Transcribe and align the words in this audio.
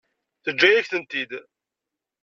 Teǧǧa-yak-tent-id. 0.43 1.31